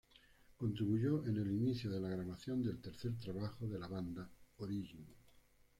[0.57, 4.27] Contribuyó en el inicio de la grabación del tercer trabajo de la banda,
[4.57, 5.05] Origin.